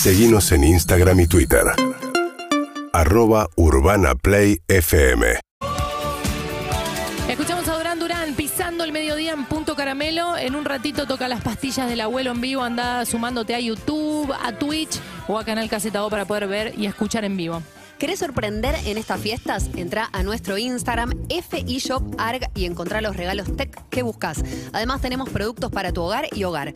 Seguimos 0.00 0.50
en 0.52 0.64
Instagram 0.64 1.20
y 1.20 1.26
Twitter. 1.26 1.60
Arroba 2.94 3.50
Urbana 3.56 4.14
Play 4.14 4.62
FM. 4.66 5.40
Escuchamos 7.28 7.68
a 7.68 7.76
Durán 7.76 7.98
Durán 7.98 8.34
pisando 8.34 8.84
el 8.84 8.92
mediodía 8.92 9.34
en 9.34 9.44
Punto 9.44 9.76
Caramelo. 9.76 10.38
En 10.38 10.54
un 10.54 10.64
ratito 10.64 11.06
toca 11.06 11.28
las 11.28 11.42
pastillas 11.42 11.86
del 11.86 12.00
abuelo 12.00 12.30
en 12.30 12.40
vivo. 12.40 12.62
Anda 12.62 13.04
sumándote 13.04 13.54
a 13.54 13.60
YouTube, 13.60 14.32
a 14.42 14.52
Twitch 14.52 14.98
o 15.28 15.38
a 15.38 15.44
Canal 15.44 15.68
Caseta 15.68 16.02
O 16.02 16.08
para 16.08 16.24
poder 16.24 16.48
ver 16.48 16.72
y 16.78 16.86
escuchar 16.86 17.26
en 17.26 17.36
vivo. 17.36 17.62
¿Querés 17.98 18.20
sorprender 18.20 18.76
en 18.86 18.96
estas 18.96 19.20
fiestas? 19.20 19.68
Entra 19.76 20.08
a 20.14 20.22
nuestro 20.22 20.56
Instagram 20.56 21.12
FIShopArg 21.28 22.50
y 22.54 22.64
encontrá 22.64 23.02
los 23.02 23.14
regalos 23.14 23.54
tech 23.54 23.78
que 23.90 24.02
buscas. 24.02 24.42
Además 24.72 25.02
tenemos 25.02 25.28
productos 25.28 25.70
para 25.70 25.92
tu 25.92 26.00
hogar 26.00 26.26
y 26.32 26.44
hogar. 26.44 26.72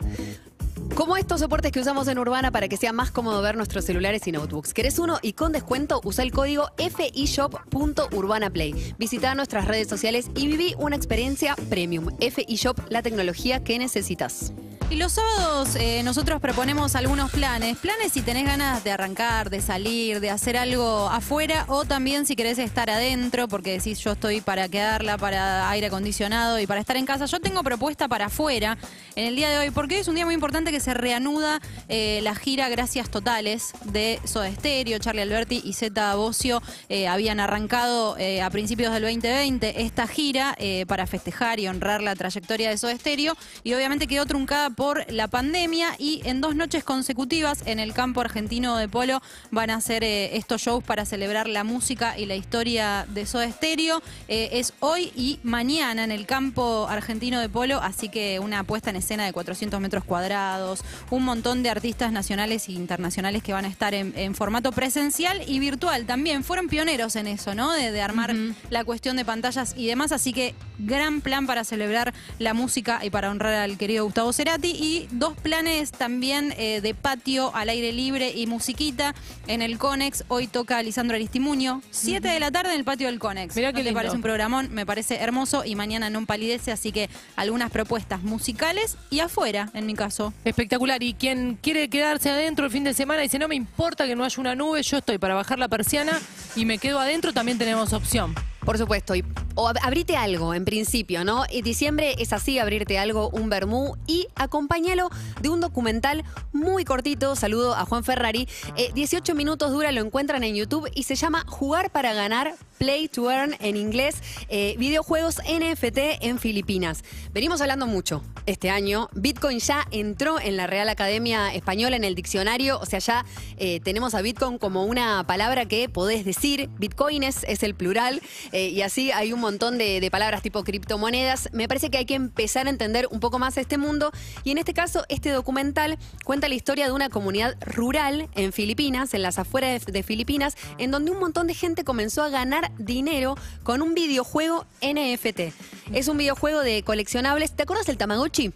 Como 0.95 1.17
estos 1.17 1.41
soportes 1.41 1.73
que 1.73 1.81
usamos 1.81 2.07
en 2.07 2.17
Urbana 2.17 2.51
para 2.51 2.69
que 2.69 2.77
sea 2.77 2.93
más 2.93 3.11
cómodo 3.11 3.41
ver 3.41 3.57
nuestros 3.57 3.83
celulares 3.83 4.25
y 4.27 4.31
notebooks. 4.31 4.73
¿Querés 4.73 4.97
uno 4.97 5.19
y 5.21 5.33
con 5.33 5.51
descuento? 5.51 5.99
Usa 6.05 6.23
el 6.23 6.31
código 6.31 6.69
FIShop.urbanaplay. 6.77 8.95
Visita 8.97 9.35
nuestras 9.35 9.67
redes 9.67 9.89
sociales 9.89 10.27
y 10.35 10.47
viví 10.47 10.73
una 10.77 10.95
experiencia 10.95 11.57
premium. 11.69 12.15
FIShop, 12.17 12.79
la 12.89 13.01
tecnología 13.01 13.61
que 13.61 13.77
necesitas. 13.77 14.53
Y 14.87 14.97
los 14.97 15.13
sábados 15.13 15.75
eh, 15.77 16.03
nosotros 16.03 16.39
proponemos 16.39 16.95
algunos 16.95 17.31
planes. 17.31 17.75
Planes 17.77 18.11
si 18.11 18.21
tenés 18.21 18.45
ganas 18.45 18.83
de 18.83 18.91
arrancar, 18.91 19.49
de 19.49 19.59
salir, 19.59 20.19
de 20.19 20.29
hacer 20.29 20.57
algo 20.57 21.09
afuera 21.09 21.65
o 21.67 21.85
también 21.85 22.27
si 22.27 22.35
querés 22.35 22.59
estar 22.59 22.91
adentro 22.91 23.47
porque 23.47 23.71
decís 23.71 23.99
yo 23.99 24.11
estoy 24.11 24.41
para 24.41 24.69
quedarla, 24.69 25.17
para 25.17 25.71
aire 25.71 25.87
acondicionado 25.87 26.59
y 26.59 26.67
para 26.67 26.81
estar 26.81 26.97
en 26.97 27.05
casa. 27.07 27.25
Yo 27.25 27.39
tengo 27.39 27.63
propuesta 27.63 28.07
para 28.07 28.27
afuera 28.27 28.77
en 29.15 29.25
el 29.25 29.35
día 29.35 29.49
de 29.49 29.57
hoy 29.57 29.71
porque 29.71 29.97
es 29.97 30.07
un 30.07 30.15
día 30.15 30.25
muy 30.25 30.35
importante 30.35 30.71
que 30.71 30.79
se 30.79 30.93
reanuda 30.93 31.59
eh, 31.89 32.19
la 32.21 32.35
gira 32.35 32.69
Gracias 32.69 33.09
Totales 33.09 33.71
de 33.85 34.19
Soda 34.23 34.51
Stereo, 34.51 34.99
Charlie 34.99 35.23
Alberti 35.23 35.63
y 35.65 35.73
Zeta 35.73 36.13
Bocio 36.13 36.61
eh, 36.89 37.07
habían 37.07 37.39
arrancado 37.39 38.17
a 38.43 38.49
principios 38.51 38.93
del 38.93 39.01
2020 39.01 39.81
esta 39.81 40.07
gira 40.07 40.55
para 40.87 41.07
festejar 41.07 41.59
y 41.59 41.67
honrar 41.67 42.01
la 42.03 42.15
trayectoria 42.15 42.69
de 42.69 42.77
Soda 42.77 42.95
Stereo 42.95 43.35
y 43.63 43.73
obviamente 43.73 44.07
quedó 44.07 44.25
truncada 44.25 44.74
por 44.75 45.11
la 45.11 45.27
pandemia 45.27 45.95
y 45.97 46.21
en 46.25 46.41
dos 46.41 46.55
noches 46.55 46.83
consecutivas 46.83 47.63
en 47.65 47.79
el 47.79 47.93
campo 47.93 48.21
argentino 48.21 48.77
de 48.77 48.87
polo 48.87 49.21
van 49.51 49.69
a 49.69 49.75
hacer 49.75 50.03
eh, 50.03 50.37
estos 50.37 50.61
shows 50.61 50.83
para 50.83 51.05
celebrar 51.05 51.47
la 51.47 51.63
música 51.63 52.17
y 52.17 52.25
la 52.25 52.35
historia 52.35 53.05
de 53.09 53.25
Soda 53.25 53.49
Stereo. 53.51 54.01
Eh, 54.27 54.49
es 54.53 54.73
hoy 54.79 55.11
y 55.15 55.39
mañana 55.43 56.03
en 56.03 56.11
el 56.11 56.25
campo 56.25 56.87
argentino 56.89 57.39
de 57.39 57.49
polo, 57.49 57.81
así 57.81 58.09
que 58.09 58.39
una 58.39 58.63
puesta 58.63 58.89
en 58.89 58.97
escena 58.97 59.25
de 59.25 59.33
400 59.33 59.79
metros 59.79 60.03
cuadrados, 60.03 60.83
un 61.09 61.23
montón 61.23 61.63
de 61.63 61.69
artistas 61.69 62.11
nacionales 62.11 62.67
e 62.69 62.73
internacionales 62.73 63.43
que 63.43 63.53
van 63.53 63.65
a 63.65 63.67
estar 63.67 63.93
en, 63.93 64.35
formato 64.35 64.71
presencial 64.71 65.41
y 65.47 65.59
virtual 65.59 66.05
también. 66.05 66.43
Fueron 66.43 66.67
pioneros 66.67 67.15
en 67.15 67.27
eso, 67.27 67.55
¿no? 67.55 67.71
De, 67.71 68.01
armar 68.01 68.35
la 68.69 68.83
cuestión 68.83 69.15
de 69.15 69.25
pantallas 69.25 69.73
y 69.77 69.87
demás, 69.87 70.11
así 70.11 70.33
que 70.33 70.53
gran 70.79 71.21
plan 71.21 71.47
para 71.47 71.63
celebrar 71.63 72.13
la 72.39 72.53
música 72.53 72.99
y 73.03 73.09
para 73.09 73.31
honrar 73.31 73.53
al 73.53 73.77
querido 73.77 74.05
Gustavo 74.05 74.33
Cerati 74.33 74.71
y 74.71 75.07
dos 75.11 75.35
planes 75.37 75.91
también 75.91 76.53
eh, 76.57 76.81
de 76.81 76.93
patio 76.93 77.53
al 77.55 77.69
aire 77.69 77.91
libre 77.91 78.31
y 78.35 78.47
musiquita 78.47 79.15
en 79.47 79.61
el 79.61 79.77
Conex. 79.77 80.25
Hoy 80.27 80.47
toca 80.47 80.81
Lisandro 80.81 81.15
Aristimuño, 81.15 81.81
7 81.91 82.27
de 82.27 82.39
la 82.39 82.51
tarde 82.51 82.71
en 82.71 82.79
el 82.79 82.83
patio 82.83 83.07
del 83.07 83.19
Conex. 83.19 83.55
Mira 83.55 83.73
que 83.73 83.83
le 83.83 83.93
parece 83.93 84.15
un 84.15 84.21
programón, 84.21 84.73
me 84.73 84.85
parece 84.85 85.17
hermoso 85.17 85.63
y 85.65 85.75
mañana 85.75 86.09
no 86.09 86.25
palidece, 86.25 86.71
así 86.71 86.91
que 86.91 87.09
algunas 87.35 87.71
propuestas 87.71 88.23
musicales 88.23 88.97
y 89.09 89.19
afuera, 89.19 89.69
en 89.73 89.85
mi 89.85 89.93
caso. 89.93 90.33
Espectacular. 90.43 91.01
Y 91.03 91.13
quien 91.13 91.57
quiere 91.61 91.89
quedarse 91.89 92.29
adentro 92.29 92.65
el 92.65 92.71
fin 92.71 92.83
de 92.83 92.93
semana 92.93 93.21
dice, 93.21 93.39
no 93.39 93.47
me 93.47 93.55
importa 93.55 94.05
que 94.05 94.15
no 94.15 94.23
haya 94.23 94.39
una 94.39 94.55
nube, 94.55 94.81
yo 94.83 94.97
estoy 94.97 95.17
para 95.17 95.35
bajar 95.35 95.59
la 95.59 95.67
persiana 95.67 96.19
y 96.55 96.65
me 96.65 96.77
quedo 96.77 96.99
adentro, 96.99 97.33
también 97.33 97.57
tenemos 97.57 97.93
opción. 97.93 98.33
Por 98.65 98.77
supuesto, 98.77 99.13
o 99.55 99.67
abrite 99.81 100.17
algo 100.17 100.53
en 100.53 100.65
principio, 100.65 101.23
¿no? 101.23 101.43
Y 101.49 101.61
diciembre 101.61 102.15
es 102.19 102.33
así, 102.33 102.59
abrirte 102.59 102.99
algo, 102.99 103.29
un 103.29 103.49
vermú 103.49 103.95
y 104.07 104.27
acompáñalo 104.35 105.09
de 105.41 105.49
un 105.49 105.61
documental 105.61 106.23
muy 106.53 106.85
cortito, 106.85 107.35
saludo 107.35 107.75
a 107.75 107.85
Juan 107.85 108.03
Ferrari, 108.03 108.47
18 108.93 109.31
eh, 109.31 109.35
minutos 109.35 109.71
dura, 109.71 109.91
lo 109.91 110.01
encuentran 110.01 110.43
en 110.43 110.55
YouTube 110.55 110.89
y 110.93 111.03
se 111.03 111.15
llama 111.15 111.43
Jugar 111.47 111.91
para 111.91 112.13
ganar, 112.13 112.55
Play 112.77 113.07
to 113.07 113.31
Earn 113.31 113.55
en 113.59 113.77
inglés, 113.77 114.21
eh, 114.49 114.75
videojuegos 114.77 115.37
NFT 115.37 115.97
en 116.21 116.39
Filipinas. 116.39 117.03
Venimos 117.33 117.61
hablando 117.61 117.87
mucho 117.87 118.21
este 118.45 118.69
año, 118.69 119.09
Bitcoin 119.13 119.59
ya 119.59 119.87
entró 119.91 120.39
en 120.39 120.57
la 120.57 120.67
Real 120.67 120.89
Academia 120.89 121.53
Española 121.53 121.95
en 121.95 122.03
el 122.03 122.15
diccionario, 122.15 122.79
o 122.79 122.85
sea, 122.85 122.99
ya 122.99 123.25
eh, 123.57 123.79
tenemos 123.79 124.13
a 124.13 124.21
Bitcoin 124.21 124.57
como 124.57 124.85
una 124.85 125.25
palabra 125.25 125.65
que 125.65 125.89
podés 125.89 126.25
decir, 126.25 126.69
Bitcoins 126.77 127.43
es 127.47 127.63
el 127.63 127.75
plural. 127.75 128.21
Eh, 128.51 128.69
y 128.69 128.81
así 128.81 129.11
hay 129.11 129.33
un 129.33 129.39
montón 129.45 129.77
de, 129.77 130.09
palabras 130.11 130.41
tipo 130.41 130.63
criptomonedas. 130.63 131.49
Me 131.53 131.67
parece 131.67 131.91
que 131.91 131.99
hay 131.99 132.05
que 132.05 132.15
empezar 132.15 132.65
a 132.65 132.71
entender 132.71 133.07
un 133.11 133.19
poco 133.19 133.37
más 133.37 133.57
este 133.57 133.77
mundo 133.77 134.11
y 134.43 134.49
en 134.49 134.57
este 134.57 134.73
caso 134.73 135.05
este 135.07 135.29
documental 135.29 135.99
cuenta 136.23 136.49
la 136.49 136.55
historia 136.55 136.87
de 136.87 136.91
una 136.91 137.09
comunidad 137.09 137.55
rural 137.61 138.27
en 138.33 138.53
Filipinas, 138.53 139.13
en 139.13 139.21
las 139.21 139.37
afueras 139.37 139.85
de, 139.85 140.03
Filipinas, 140.03 140.55
en 140.79 140.89
donde 140.89 141.11
un 141.11 141.19
montón 141.19 141.45
de 141.45 141.53
gente 141.53 141.83
comenzó 141.83 142.23
a 142.23 142.29
ganar 142.29 142.71
dinero 142.79 143.35
con 143.61 143.83
un 143.83 143.93
videojuego 143.93 144.65
NFT. 144.81 145.53
Es 145.93 146.07
un 146.07 146.17
videojuego 146.17 146.61
de 146.61 146.81
coleccionables. 146.81 147.55
¿Te 147.55 147.63
acuerdas 147.63 147.85
del 147.85 147.97
Tamagotchi? 147.97 148.51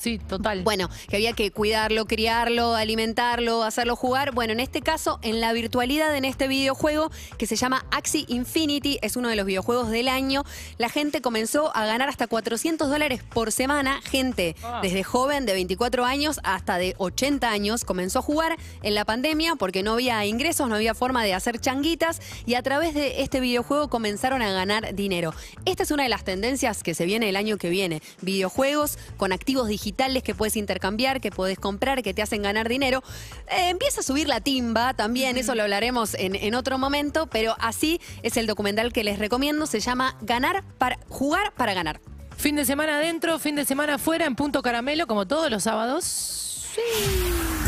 Sí, 0.00 0.18
total. 0.18 0.62
Bueno, 0.62 0.88
que 1.10 1.16
había 1.16 1.34
que 1.34 1.50
cuidarlo, 1.50 2.06
criarlo, 2.06 2.74
alimentarlo, 2.74 3.64
hacerlo 3.64 3.96
jugar. 3.96 4.32
Bueno, 4.32 4.54
en 4.54 4.60
este 4.60 4.80
caso, 4.80 5.18
en 5.20 5.42
la 5.42 5.52
virtualidad, 5.52 6.16
en 6.16 6.24
este 6.24 6.48
videojuego 6.48 7.10
que 7.36 7.46
se 7.46 7.54
llama 7.54 7.84
Axie 7.90 8.24
Infinity, 8.28 8.98
es 9.02 9.16
uno 9.16 9.28
de 9.28 9.36
los 9.36 9.44
videojuegos 9.44 9.90
del 9.90 10.08
año, 10.08 10.42
la 10.78 10.88
gente 10.88 11.20
comenzó 11.20 11.76
a 11.76 11.84
ganar 11.84 12.08
hasta 12.08 12.26
400 12.26 12.88
dólares 12.88 13.22
por 13.22 13.52
semana. 13.52 14.00
Gente 14.02 14.56
ah. 14.62 14.80
desde 14.82 15.02
joven, 15.02 15.44
de 15.44 15.52
24 15.52 16.06
años 16.06 16.40
hasta 16.44 16.78
de 16.78 16.94
80 16.96 17.50
años, 17.50 17.84
comenzó 17.84 18.20
a 18.20 18.22
jugar 18.22 18.56
en 18.82 18.94
la 18.94 19.04
pandemia 19.04 19.56
porque 19.56 19.82
no 19.82 19.92
había 19.92 20.24
ingresos, 20.24 20.66
no 20.70 20.76
había 20.76 20.94
forma 20.94 21.24
de 21.24 21.34
hacer 21.34 21.60
changuitas 21.60 22.22
y 22.46 22.54
a 22.54 22.62
través 22.62 22.94
de 22.94 23.20
este 23.20 23.40
videojuego 23.40 23.90
comenzaron 23.90 24.40
a 24.40 24.50
ganar 24.50 24.94
dinero. 24.94 25.34
Esta 25.66 25.82
es 25.82 25.90
una 25.90 26.04
de 26.04 26.08
las 26.08 26.24
tendencias 26.24 26.82
que 26.82 26.94
se 26.94 27.04
viene 27.04 27.28
el 27.28 27.36
año 27.36 27.58
que 27.58 27.68
viene. 27.68 28.00
Videojuegos 28.22 28.96
con 29.18 29.34
activos 29.34 29.68
digitales 29.68 29.89
que 30.22 30.34
puedes 30.34 30.56
intercambiar, 30.56 31.20
que 31.20 31.30
puedes 31.30 31.58
comprar, 31.58 32.02
que 32.02 32.14
te 32.14 32.22
hacen 32.22 32.42
ganar 32.42 32.68
dinero. 32.68 33.02
Eh, 33.48 33.70
empieza 33.70 34.00
a 34.00 34.02
subir 34.02 34.28
la 34.28 34.40
timba 34.40 34.94
también, 34.94 35.36
eso 35.36 35.54
lo 35.54 35.62
hablaremos 35.62 36.14
en, 36.14 36.54
otro 36.54 36.78
momento, 36.78 37.26
pero 37.26 37.54
así 37.60 38.00
es 38.22 38.36
el 38.36 38.46
documental 38.46 38.92
que 38.92 39.04
les 39.04 39.18
recomiendo, 39.18 39.66
se 39.66 39.80
llama 39.80 40.16
Ganar 40.22 40.64
para 40.78 40.98
jugar 41.08 41.52
para 41.54 41.74
ganar. 41.74 42.00
Fin 42.36 42.56
de 42.56 42.64
semana 42.64 42.96
adentro, 42.96 43.38
fin 43.38 43.54
de 43.54 43.64
semana 43.64 43.94
afuera, 43.94 44.26
en 44.26 44.34
Punto 44.34 44.62
Caramelo, 44.62 45.06
como 45.06 45.26
todos 45.26 45.50
los 45.50 45.62
sábados. 45.62 46.66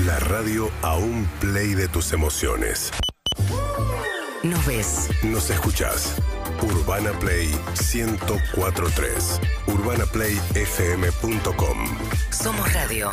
La 0.06 0.18
radio 0.18 0.70
a 0.82 0.96
un 0.96 1.28
play 1.40 1.74
de 1.74 1.88
tus 1.88 2.12
emociones. 2.12 2.90
Nos 4.42 4.66
ves. 4.66 5.08
Nos 5.22 5.50
escuchás. 5.50 6.16
Urbana 6.62 7.12
Play 7.18 7.50
1043. 7.74 9.40
UrbanaPlayFM.com. 9.66 11.98
Somos 12.30 12.72
radio. 12.72 13.10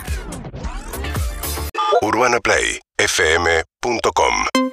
UrbanaPlayFM.com 2.01 4.68